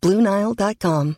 [0.00, 1.12] BlueNile.com.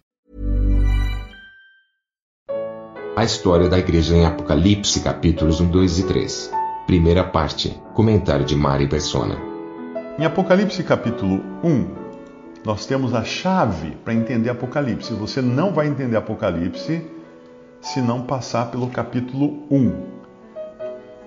[3.15, 6.51] A história da igreja em Apocalipse, capítulos 1, 2 e 3.
[6.87, 7.79] Primeira parte.
[7.93, 9.37] Comentário de Mari Persona.
[10.19, 11.95] Em Apocalipse, capítulo 1,
[12.65, 15.13] nós temos a chave para entender Apocalipse.
[15.13, 17.07] Você não vai entender Apocalipse
[17.83, 19.93] se não passar pelo capítulo 1.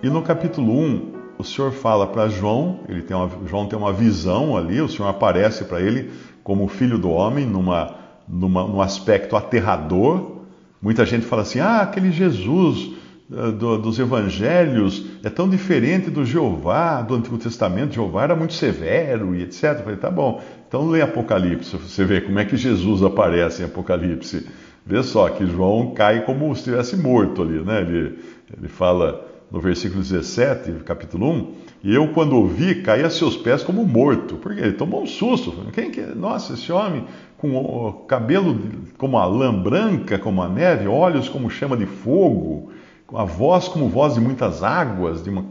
[0.02, 3.94] E no capítulo 1, o Senhor fala para João, ele tem uma, João tem uma
[3.94, 6.12] visão ali, o Senhor aparece para ele
[6.44, 7.96] como filho do homem, numa,
[8.28, 10.42] numa, num aspecto aterrador.
[10.82, 12.92] Muita gente fala assim: ah, aquele Jesus
[13.32, 17.94] uh, do, dos evangelhos é tão diferente do Jeová, do Antigo Testamento.
[17.94, 19.64] Jeová era muito severo e etc.
[19.64, 23.66] Eu falei: tá bom, então lê Apocalipse, você vê como é que Jesus aparece em
[23.66, 24.46] Apocalipse.
[24.86, 27.82] Vê só que João cai como se estivesse morto ali, né?
[27.82, 28.20] Ele,
[28.58, 33.62] ele fala no versículo 17, capítulo 1, e eu, quando ouvi, caí a seus pés
[33.62, 35.52] como morto, porque ele tomou um susto.
[35.72, 36.08] Quem que é?
[36.08, 37.06] Nossa, esse homem
[37.38, 38.58] com o cabelo
[38.98, 42.72] como a lã branca, como a neve, olhos como chama de fogo,
[43.14, 45.46] a voz como voz de muitas águas, de uma,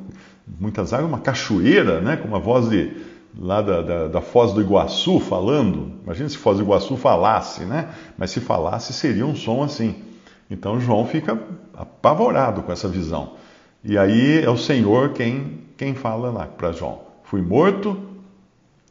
[0.59, 2.17] muitas águas, uma cachoeira, né?
[2.17, 2.91] com uma voz de,
[3.39, 5.93] lá da, da, da, Foz do Iguaçu falando.
[6.03, 7.91] Imagina se Foz do Iguaçu falasse, né?
[8.19, 9.95] Mas se falasse seria um som assim.
[10.51, 11.39] Então João fica
[11.73, 13.35] apavorado com essa visão.
[13.85, 17.91] E aí é o Senhor quem, quem fala lá para João: Fui morto,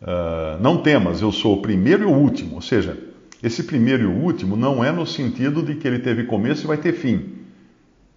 [0.02, 2.56] uh, não temas, eu sou o primeiro e o último.
[2.56, 2.98] Ou seja,
[3.42, 6.68] esse primeiro e o último não é no sentido de que ele teve começo e
[6.68, 7.38] vai ter fim.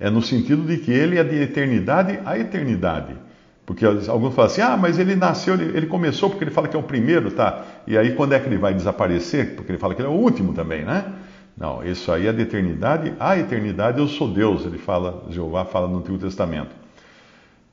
[0.00, 3.14] É no sentido de que ele é de eternidade a eternidade.
[3.64, 6.76] Porque alguns falam assim, ah, mas ele nasceu, ele, ele, começou porque ele fala que
[6.76, 7.64] é o primeiro, tá?
[7.86, 9.54] E aí quando é que ele vai desaparecer?
[9.54, 11.04] Porque ele fala que ele é o último também, né?
[11.56, 15.86] Não, isso aí é de eternidade à eternidade eu sou Deus, ele fala, Jeová fala
[15.86, 16.74] no Antigo Testamento.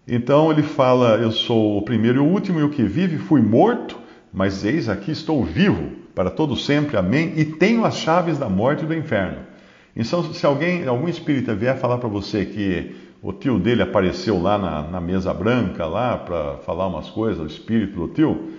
[0.07, 3.41] Então ele fala, eu sou o primeiro e o último e o que vive, fui
[3.41, 3.97] morto,
[4.31, 8.83] mas eis aqui estou vivo para todo sempre, amém, e tenho as chaves da morte
[8.83, 9.39] e do inferno.
[9.95, 14.57] Então se alguém, algum espírita vier falar para você que o tio dele apareceu lá
[14.57, 18.51] na, na mesa branca, lá para falar umas coisas, o espírito do tio,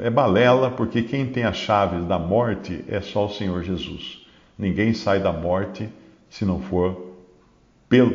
[0.00, 4.19] é balela, porque quem tem as chaves da morte é só o Senhor Jesus.
[4.60, 5.88] Ninguém sai da morte
[6.28, 7.08] se não for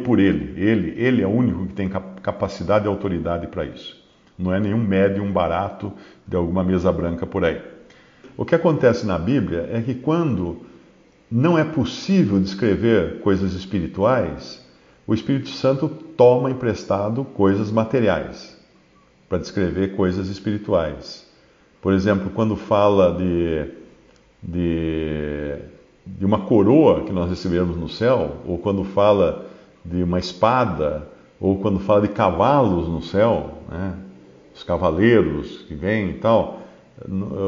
[0.06, 0.62] por ele.
[0.62, 4.00] Ele, ele é o único que tem capacidade e autoridade para isso.
[4.38, 5.92] Não é nenhum médium barato
[6.26, 7.60] de alguma mesa branca por aí.
[8.38, 10.62] O que acontece na Bíblia é que quando
[11.32, 14.64] não é possível descrever coisas espirituais,
[15.08, 18.56] o Espírito Santo toma emprestado coisas materiais
[19.28, 21.26] para descrever coisas espirituais.
[21.82, 23.72] Por exemplo, quando fala de,
[24.44, 25.75] de
[26.06, 29.46] de uma coroa que nós recebemos no céu, ou quando fala
[29.84, 31.08] de uma espada,
[31.40, 33.96] ou quando fala de cavalos no céu, né?
[34.54, 36.62] os cavaleiros que vêm e tal,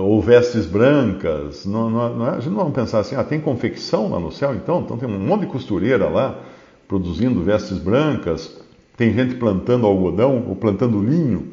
[0.03, 3.40] ou vestes brancas, não, não, não, é, a gente não vamos pensar assim, ah, tem
[3.40, 4.81] confecção lá no céu então?
[4.81, 6.38] Então tem um monte de costureira lá
[6.88, 8.59] produzindo vestes brancas,
[8.97, 11.47] tem gente plantando algodão ou plantando linho,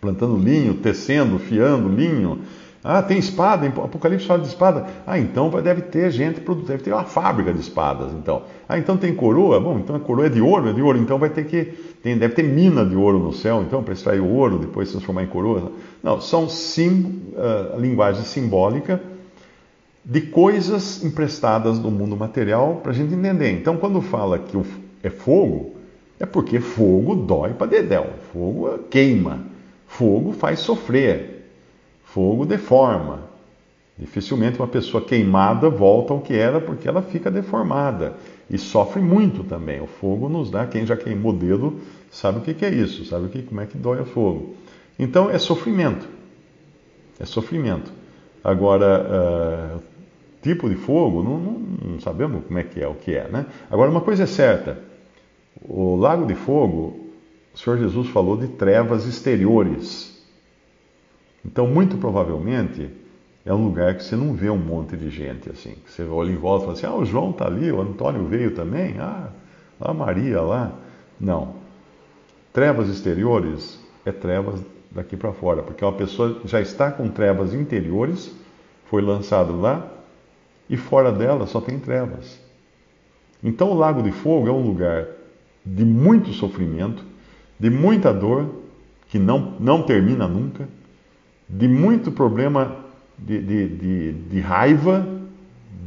[0.00, 2.40] plantando linho, tecendo, fiando linho,
[2.82, 4.86] ah, tem espada, Apocalipse fala de espada.
[5.06, 8.42] Ah, então deve ter gente, deve ter uma fábrica de espadas, então.
[8.66, 9.60] Ah, então tem coroa?
[9.60, 11.64] Bom, então a coroa é de ouro, é de ouro, então vai ter que.
[12.02, 15.24] Tem, deve ter mina de ouro no céu, então, para extrair o ouro, depois transformar
[15.24, 15.72] em coroa.
[16.02, 18.98] Não, são sim, uh, linguagem simbólica
[20.02, 23.52] de coisas emprestadas do mundo material para a gente entender.
[23.52, 24.56] Então, quando fala que
[25.02, 25.74] é fogo,
[26.18, 29.40] é porque fogo dói para dedéu, fogo queima,
[29.86, 31.39] fogo faz sofrer.
[32.12, 33.30] Fogo deforma.
[33.98, 38.14] Dificilmente uma pessoa queimada volta ao que era porque ela fica deformada
[38.48, 39.80] e sofre muito também.
[39.80, 41.80] O fogo nos dá, quem já queimou o dedo
[42.10, 44.54] sabe o que é isso, sabe o que, como é que dói o fogo.
[44.98, 46.08] Então é sofrimento.
[47.18, 47.92] É sofrimento.
[48.42, 49.82] Agora, uh,
[50.42, 51.52] tipo de fogo, não, não,
[51.92, 53.46] não, sabemos como é que é, o que é, né?
[53.70, 54.78] Agora, uma coisa é certa:
[55.62, 56.98] o lago de fogo,
[57.54, 60.19] o Senhor Jesus falou de trevas exteriores.
[61.50, 62.88] Então, muito provavelmente,
[63.44, 65.74] é um lugar que você não vê um monte de gente assim.
[65.84, 68.54] Você olha em volta e fala assim: ah, o João está ali, o Antônio veio
[68.54, 69.30] também, ah,
[69.80, 70.72] a Maria lá.
[71.18, 71.54] Não.
[72.52, 74.60] Trevas exteriores é trevas
[74.92, 78.32] daqui para fora, porque uma pessoa já está com trevas interiores,
[78.84, 79.88] foi lançado lá,
[80.68, 82.38] e fora dela só tem trevas.
[83.42, 85.06] Então o Lago de Fogo é um lugar
[85.66, 87.04] de muito sofrimento,
[87.58, 88.48] de muita dor,
[89.08, 90.68] que não, não termina nunca,
[91.52, 92.76] de muito problema
[93.18, 95.06] de, de, de, de raiva,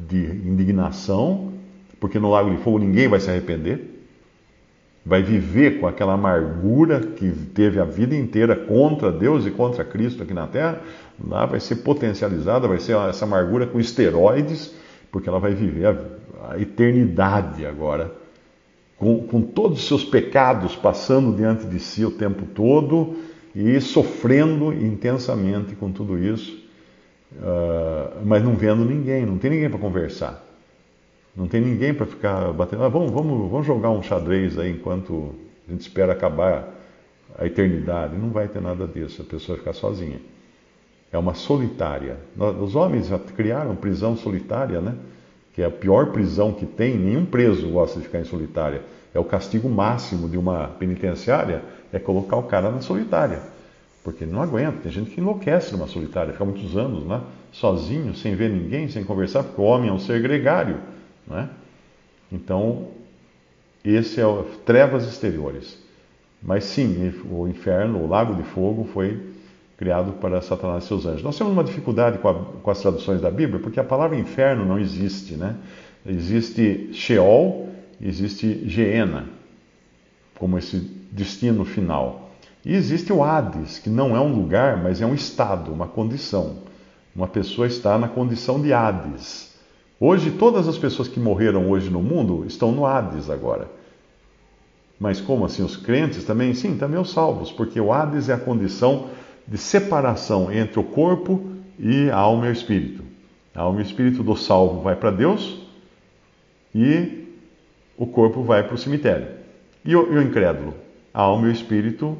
[0.07, 1.53] de indignação,
[1.99, 3.93] porque no Lago de Fogo ninguém vai se arrepender
[5.05, 10.23] vai viver com aquela amargura que teve a vida inteira contra Deus e contra Cristo
[10.23, 10.81] aqui na Terra,
[11.23, 14.73] lá vai ser potencializada, vai ser essa amargura com esteroides,
[15.11, 18.13] porque ela vai viver a, a eternidade agora,
[18.97, 23.15] com, com todos os seus pecados passando diante de si o tempo todo
[23.55, 26.63] e sofrendo intensamente com tudo isso,
[27.33, 30.43] uh, mas não vendo ninguém, não tem ninguém para conversar.
[31.35, 32.83] Não tem ninguém para ficar batendo.
[32.83, 35.33] Ah, vamos, vamos, vamos jogar um xadrez aí enquanto
[35.67, 36.69] a gente espera acabar
[37.37, 38.15] a eternidade.
[38.15, 40.19] Não vai ter nada disso, a pessoa ficar sozinha.
[41.11, 42.17] É uma solitária.
[42.61, 44.95] Os homens já criaram prisão solitária, né?
[45.53, 46.97] Que é a pior prisão que tem.
[46.97, 48.81] Nenhum preso gosta de ficar em solitária.
[49.13, 51.61] É o castigo máximo de uma penitenciária
[51.91, 53.41] é colocar o cara na solitária.
[54.03, 54.79] Porque não aguenta.
[54.83, 59.03] Tem gente que enlouquece numa solitária, fica muitos anos lá, sozinho, sem ver ninguém, sem
[59.03, 60.79] conversar, porque o homem é um ser gregário.
[61.27, 61.49] Não é?
[62.31, 62.87] Então,
[63.85, 65.77] esse é o trevas exteriores.
[66.41, 69.31] Mas sim, o inferno, o lago de fogo, foi
[69.77, 71.23] criado para Satanás e seus anjos.
[71.23, 74.65] Nós temos uma dificuldade com, a, com as traduções da Bíblia, porque a palavra inferno
[74.65, 75.55] não existe, né?
[76.05, 77.69] Existe Sheol,
[78.01, 79.27] existe Geena,
[80.37, 80.77] como esse
[81.11, 82.31] destino final.
[82.65, 86.57] E existe o Hades, que não é um lugar, mas é um estado, uma condição.
[87.15, 89.53] Uma pessoa está na condição de Hades.
[89.99, 93.69] Hoje, todas as pessoas que morreram hoje no mundo estão no Hades agora.
[94.99, 95.63] Mas como assim?
[95.63, 96.53] Os crentes também?
[96.53, 99.09] Sim, também os salvos, porque o Hades é a condição
[99.47, 101.41] de separação entre o corpo
[101.77, 103.03] e a alma e o espírito.
[103.53, 105.61] A alma e o espírito do salvo vai para Deus
[106.73, 107.22] e
[107.97, 109.27] o corpo vai para o cemitério.
[109.85, 110.73] E o, e o incrédulo?
[111.13, 112.17] A alma e o espírito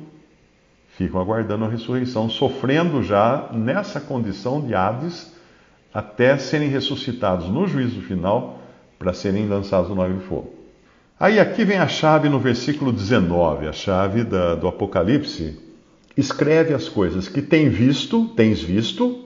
[0.89, 5.33] ficam aguardando a ressurreição, sofrendo já nessa condição de Hades
[5.93, 8.59] até serem ressuscitados no juízo final
[8.97, 10.53] para serem lançados no lago de fogo.
[11.19, 15.59] Aí aqui vem a chave no versículo 19, a chave da, do Apocalipse.
[16.17, 19.23] Escreve as coisas que tem visto, tens visto,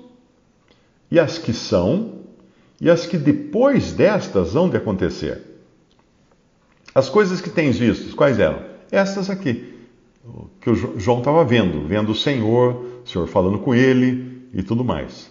[1.10, 2.20] e as que são,
[2.80, 5.42] e as que depois destas hão de acontecer.
[6.98, 8.58] As coisas que tens visto, quais eram?
[8.92, 9.72] Estas aqui,
[10.60, 14.84] que o João estava vendo, vendo o Senhor, o Senhor falando com ele e tudo
[14.84, 15.30] mais.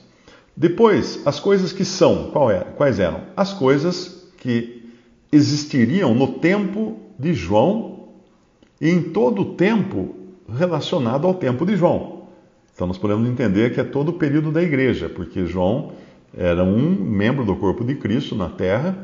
[0.56, 3.22] Depois, as coisas que são, é, quais eram?
[3.36, 4.88] As coisas que
[5.32, 8.10] existiriam no tempo de João
[8.80, 10.14] e em todo o tempo
[10.48, 12.28] relacionado ao tempo de João.
[12.72, 15.90] Então nós podemos entender que é todo o período da igreja, porque João
[16.32, 18.96] era um membro do corpo de Cristo na terra.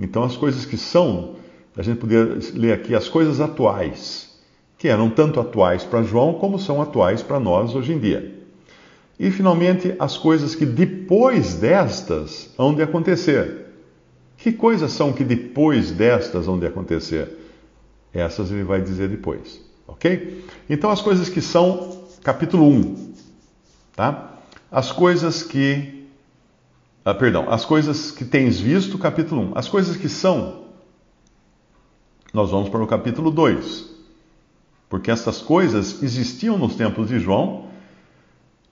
[0.00, 1.38] Então as coisas que são,
[1.76, 4.30] a gente poderia ler aqui as coisas atuais,
[4.76, 8.40] que eram tanto atuais para João como são atuais para nós hoje em dia.
[9.18, 13.66] E, finalmente, as coisas que depois destas hão de acontecer.
[14.38, 17.36] Que coisas são que depois destas hão de acontecer?
[18.14, 20.42] Essas ele vai dizer depois, ok?
[20.68, 23.12] Então, as coisas que são, capítulo 1,
[23.94, 24.38] tá?
[24.72, 26.06] As coisas que.
[27.04, 29.58] Ah, perdão, as coisas que tens visto, capítulo 1.
[29.58, 30.64] As coisas que são,
[32.32, 33.90] nós vamos para o capítulo 2.
[34.88, 37.68] Porque essas coisas existiam nos tempos de João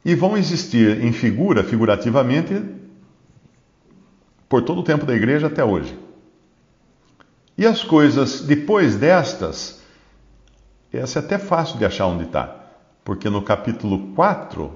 [0.04, 2.60] e vão existir em figura, figurativamente,
[4.48, 5.98] por todo o tempo da igreja até hoje.
[7.56, 9.80] E as coisas depois destas,
[10.92, 12.72] essa é até fácil de achar onde está,
[13.04, 14.72] porque no capítulo 4,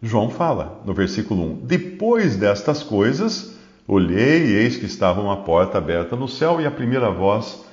[0.00, 3.55] João fala, no versículo 1: Depois destas coisas,
[3.86, 7.64] olhei e eis que estava uma porta aberta no céu, e a primeira voz,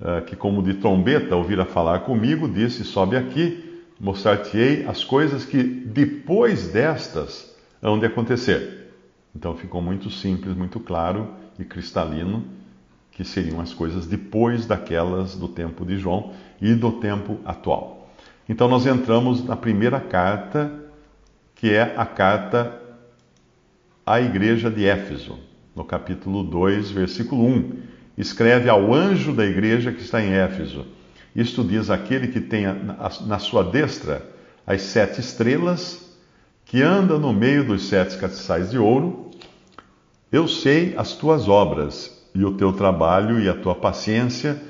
[0.00, 5.62] eh, que como de trombeta ouvira falar comigo, disse: Sobe aqui mostrar-te-ei as coisas que
[5.62, 8.92] depois destas hão de acontecer.
[9.34, 12.44] Então ficou muito simples, muito claro e cristalino
[13.12, 18.10] que seriam as coisas depois daquelas do tempo de João e do tempo atual.
[18.46, 20.70] Então nós entramos na primeira carta,
[21.54, 22.78] que é a carta
[24.04, 25.38] à igreja de Éfeso,
[25.76, 27.72] no capítulo 2, versículo 1.
[28.18, 30.96] Escreve ao anjo da igreja que está em Éfeso
[31.36, 32.64] isto diz aquele que tem
[33.26, 34.26] na sua destra
[34.66, 36.16] as sete estrelas,
[36.64, 39.30] que anda no meio dos sete castiçais de ouro.
[40.32, 44.60] Eu sei as tuas obras, e o teu trabalho e a tua paciência,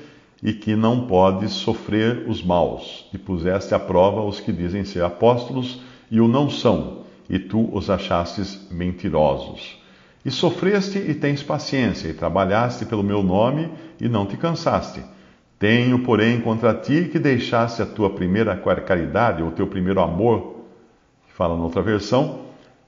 [0.43, 5.03] e que não podes sofrer os maus, e puseste à prova os que dizem ser
[5.03, 9.79] apóstolos e o não são, e tu os achastes mentirosos.
[10.27, 15.01] E sofreste e tens paciência, e trabalhaste pelo meu nome e não te cansaste.
[15.57, 20.65] Tenho, porém, contra ti que deixaste a tua primeira caridade, ou teu primeiro amor,
[21.25, 22.41] que fala noutra versão.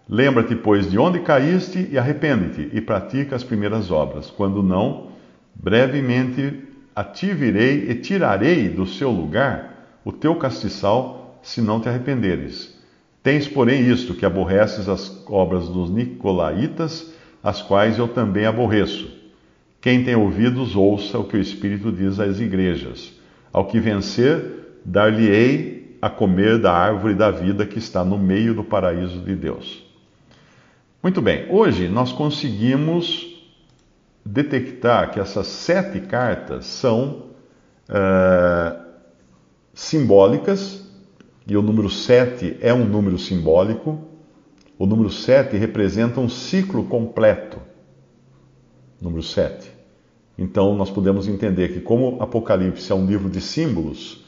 [0.10, 4.30] Lembra-te, pois, de onde caíste e arrepende-te, e pratica as primeiras obras.
[4.30, 5.08] Quando não,
[5.56, 6.62] brevemente
[6.94, 12.78] a ti virei e tirarei do seu lugar o teu castiçal, se não te arrependeres.
[13.24, 19.10] Tens, porém, isto, que aborreces as obras dos nicolaítas, as quais eu também aborreço.
[19.82, 23.14] Quem tem ouvidos, ouça o que o Espírito diz às igrejas.
[23.52, 28.64] Ao que vencer, dar-lhe-ei a comer da árvore da vida que está no meio do
[28.64, 29.84] paraíso de Deus.
[31.02, 33.26] Muito bem, hoje nós conseguimos
[34.26, 37.28] detectar que essas sete cartas são
[37.90, 38.80] uh,
[39.74, 40.86] simbólicas,
[41.48, 44.09] e o número sete é um número simbólico,
[44.80, 47.60] o número 7 representa um ciclo completo.
[49.02, 49.70] Número 7.
[50.38, 54.24] Então, nós podemos entender que, como Apocalipse é um livro de símbolos,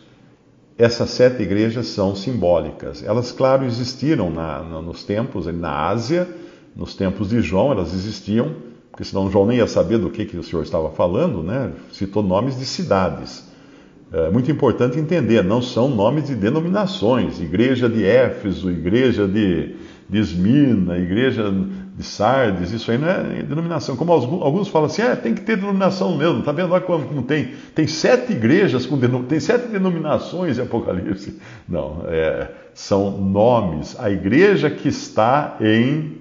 [0.77, 3.01] essas sete igrejas são simbólicas.
[3.01, 6.27] Elas, claro, existiram na, na, nos tempos, na Ásia,
[6.75, 8.53] nos tempos de João, elas existiam,
[8.89, 11.71] porque senão João nem ia saber do que, que o Senhor estava falando, né?
[11.93, 13.49] Citou nomes de cidades.
[14.11, 17.39] É muito importante entender, não são nomes de denominações.
[17.39, 19.75] Igreja de Éfeso, igreja de,
[20.11, 21.53] de igreja
[21.95, 23.95] de Sardes, isso aí não é denominação.
[23.95, 26.39] Como alguns falam assim, é, tem que ter denominação mesmo.
[26.39, 27.51] Está vendo lá como, como, tem?
[27.73, 31.39] Tem sete igrejas, com tem sete denominações em Apocalipse.
[31.67, 33.97] Não, é, são nomes.
[33.99, 36.19] A igreja que está em.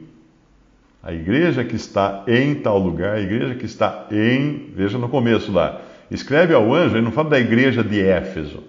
[1.03, 4.71] A igreja que está em tal lugar, a igreja que está em.
[4.75, 5.81] Veja no começo lá
[6.11, 8.65] escreve ao anjo, ele não fala da igreja de Éfeso,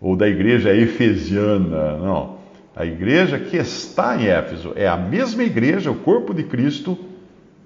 [0.00, 2.41] ou da igreja efesiana, não.
[2.74, 6.98] A igreja que está em Éfeso é a mesma igreja, o corpo de Cristo,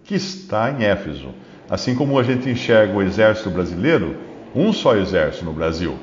[0.04, 1.28] que está em Éfeso.
[1.70, 4.16] Assim como a gente enxerga o exército brasileiro,
[4.54, 5.96] um só exército no Brasil.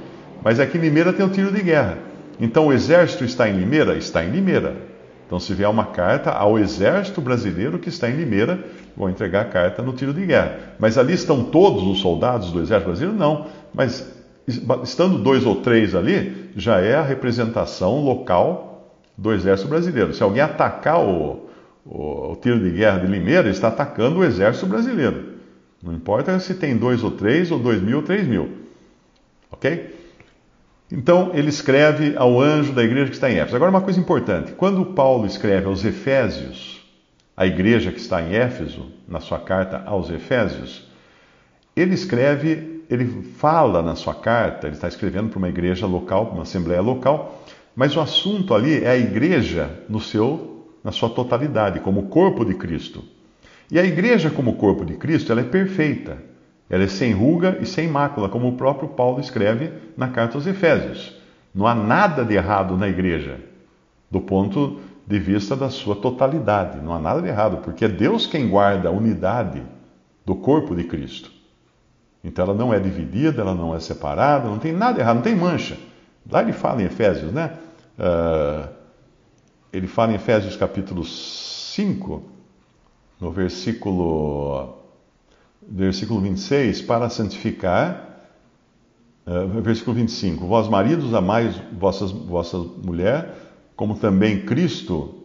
[0.44, 1.98] Mas aqui em Limeira tem um tiro de guerra.
[2.40, 3.96] Então o exército está em Limeira?
[3.96, 4.94] Está em Limeira.
[5.26, 8.64] Então, se vier uma carta ao exército brasileiro que está em Limeira,
[8.96, 10.60] vão entregar a carta no tiro de guerra.
[10.78, 13.18] Mas ali estão todos os soldados do exército brasileiro?
[13.18, 13.48] Não.
[13.74, 14.14] Mas
[14.84, 18.73] estando dois ou três ali, já é a representação local
[19.18, 20.14] do exército brasileiro.
[20.14, 21.50] Se alguém atacar o,
[21.86, 25.34] o, o tiro de guerra de Limeira, está atacando o exército brasileiro.
[25.82, 28.50] Não importa se tem dois ou três, ou dois mil ou três mil.
[29.52, 29.94] Ok?
[30.92, 33.56] Então ele escreve ao anjo da igreja que está em Éfeso.
[33.56, 36.82] Agora, uma coisa importante: quando Paulo escreve aos Efésios,
[37.36, 40.88] a igreja que está em Éfeso, na sua carta aos Efésios,
[41.76, 46.36] ele escreve, ele fala na sua carta, ele está escrevendo para uma igreja local, para
[46.36, 47.44] uma assembleia local,
[47.76, 52.54] mas o assunto ali é a igreja no seu, na sua totalidade, como corpo de
[52.54, 53.04] Cristo.
[53.72, 56.18] E a igreja, como corpo de Cristo, ela é perfeita.
[56.70, 60.46] Ela é sem ruga e sem mácula, como o próprio Paulo escreve na carta aos
[60.46, 61.16] Efésios.
[61.54, 63.40] Não há nada de errado na igreja,
[64.10, 66.80] do ponto de vista da sua totalidade.
[66.82, 69.62] Não há nada de errado, porque é Deus quem guarda a unidade
[70.26, 71.32] do corpo de Cristo.
[72.24, 75.36] Então ela não é dividida, ela não é separada, não tem nada errado, não tem
[75.36, 75.78] mancha.
[76.30, 77.58] Lá ele fala em Efésios, né?
[77.98, 78.68] Uh,
[79.72, 82.24] ele fala em Efésios capítulo 5,
[83.20, 84.78] no versículo
[85.68, 88.20] versículo 26, para santificar,
[89.26, 93.36] uh, versículo 25, vós maridos amais vossas, vossa mulher,
[93.76, 95.16] como também Cristo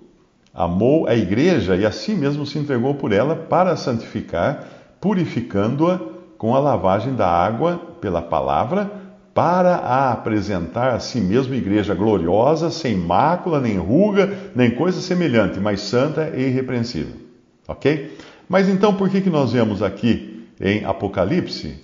[0.55, 4.67] amou a igreja e assim mesmo se entregou por ela para santificar,
[5.01, 6.01] purificando-a
[6.37, 8.91] com a lavagem da água pela palavra,
[9.39, 15.61] para a apresentar a si mesmo igreja gloriosa, sem mácula, nem ruga, nem coisa semelhante,
[15.61, 17.15] mas santa e irrepreensível.
[17.69, 18.19] Ok?
[18.49, 21.81] Mas então por que, que nós vemos aqui em Apocalipse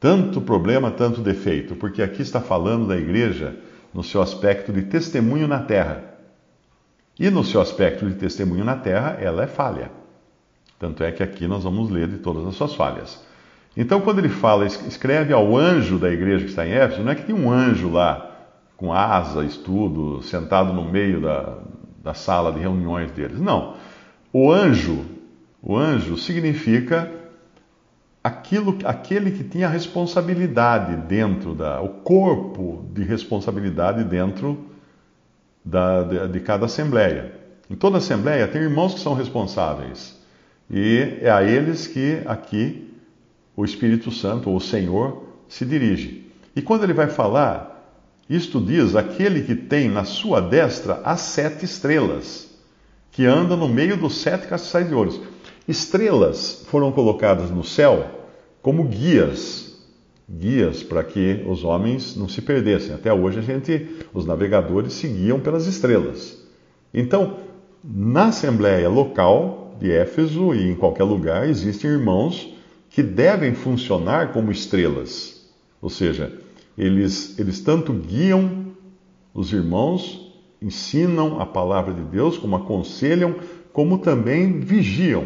[0.00, 1.76] tanto problema, tanto defeito?
[1.76, 3.54] Porque aqui está falando da igreja
[3.94, 6.02] no seu aspecto de testemunho na terra.
[7.16, 9.92] E no seu aspecto de testemunho na terra, ela é falha.
[10.76, 13.29] Tanto é que aqui nós vamos ler de todas as suas falhas.
[13.80, 17.14] Então, quando ele fala, escreve ao anjo da igreja que está em Éfeso, não é
[17.14, 18.30] que tem um anjo lá
[18.76, 21.58] com asa, estudo, sentado no meio da,
[22.02, 23.40] da sala de reuniões deles.
[23.40, 23.76] Não.
[24.32, 25.04] O anjo
[25.62, 27.10] o anjo significa
[28.24, 34.66] aquilo, aquele que tinha responsabilidade dentro da, o corpo de responsabilidade dentro
[35.64, 37.34] da, de, de cada assembleia.
[37.68, 40.18] Em toda assembleia tem irmãos que são responsáveis
[40.70, 42.89] e é a eles que aqui
[43.56, 46.30] o Espírito Santo ou o Senhor se dirige.
[46.54, 47.70] E quando ele vai falar,
[48.28, 52.48] isto diz aquele que tem na sua destra as sete estrelas,
[53.10, 55.20] que anda no meio dos sete castiçais de ouros.
[55.66, 58.08] Estrelas foram colocadas no céu
[58.62, 59.80] como guias,
[60.28, 62.94] guias para que os homens não se perdessem.
[62.94, 66.40] Até hoje a gente, os navegadores seguiam pelas estrelas.
[66.94, 67.38] Então,
[67.82, 72.54] na assembleia local de Éfeso e em qualquer lugar existem irmãos
[73.00, 75.50] que devem funcionar como estrelas.
[75.80, 76.30] Ou seja,
[76.76, 78.66] eles, eles tanto guiam
[79.32, 80.30] os irmãos,
[80.60, 83.36] ensinam a palavra de Deus, como aconselham,
[83.72, 85.24] como também vigiam.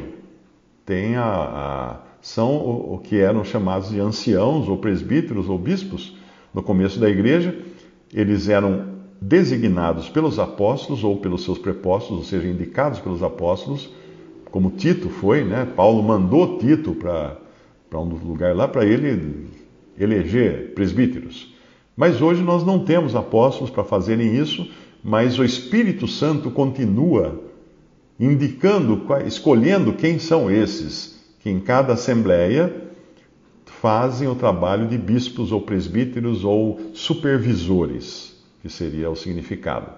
[0.87, 6.17] Tem a, a são o, o que eram chamados de anciãos, ou presbíteros, ou bispos,
[6.55, 7.59] no começo da igreja.
[8.13, 13.91] Eles eram designados pelos apóstolos ou pelos seus prepostos, ou seja, indicados pelos apóstolos,
[14.53, 15.67] como Tito foi, né?
[15.75, 17.43] Paulo mandou Tito para
[18.01, 19.47] um lugar lá para ele
[19.99, 21.55] eleger presbíteros.
[21.97, 24.69] Mas hoje nós não temos apóstolos para fazerem isso,
[25.03, 27.41] mas o Espírito Santo continua
[28.19, 32.75] indicando, escolhendo quem são esses que em cada assembleia
[33.67, 39.91] fazem o trabalho de bispos ou presbíteros ou supervisores, que seria o significado.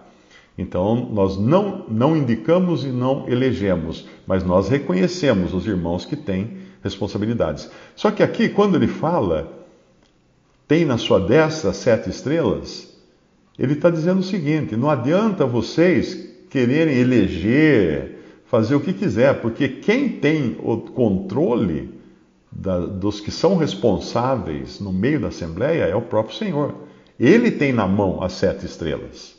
[0.59, 6.66] Então, nós não, não indicamos e não elegemos, mas nós reconhecemos os irmãos que têm
[6.87, 7.71] responsabilidades.
[7.95, 9.53] Só que aqui, quando ele fala
[10.69, 12.97] tem na sua destra sete estrelas,
[13.59, 19.69] ele está dizendo o seguinte: não adianta vocês quererem eleger, fazer o que quiser, porque
[19.69, 21.95] quem tem o controle
[22.51, 26.75] da, dos que são responsáveis no meio da Assembleia é o próprio Senhor.
[27.19, 29.35] Ele tem na mão as sete estrelas.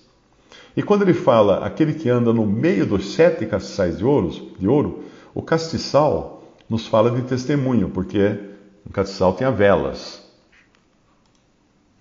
[0.76, 4.04] E quando ele fala aquele que anda no meio dos sete castiçais de
[4.60, 6.37] de ouro o castiçal
[6.70, 8.40] nos fala de testemunho, porque
[8.86, 10.28] o castiçal tinha velas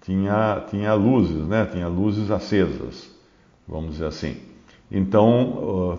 [0.07, 1.67] tinha, tinha luzes, né?
[1.67, 3.11] tinha luzes acesas,
[3.67, 4.37] vamos dizer assim.
[4.89, 5.99] Então,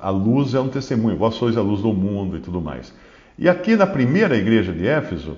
[0.00, 2.92] a luz é um testemunho, vós sois a luz do mundo e tudo mais.
[3.38, 5.36] E aqui na primeira igreja de Éfeso,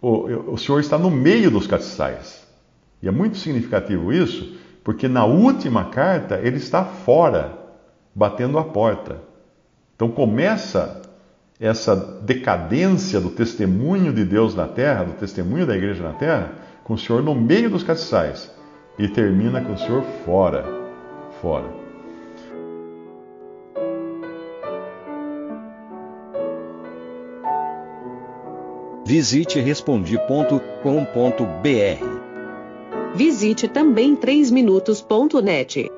[0.00, 2.46] o, o Senhor está no meio dos castiçais.
[3.02, 7.58] E é muito significativo isso, porque na última carta ele está fora,
[8.14, 9.20] batendo a porta.
[9.96, 11.02] Então começa
[11.60, 16.52] essa decadência do testemunho de Deus na terra, do testemunho da igreja na terra,
[16.84, 18.50] com o Senhor no meio dos castiçais
[18.98, 20.64] e termina com o Senhor fora,
[21.40, 21.66] fora.
[29.04, 32.18] Visite respondi.com.br.
[33.14, 35.97] Visite também 3minutos.net.